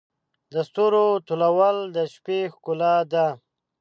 د 0.53 0.55
ستورو 0.67 1.05
تلؤل 1.27 1.77
د 1.95 1.97
شپې 2.13 2.39
ښکلا 2.53 2.95
ده. 3.11 3.27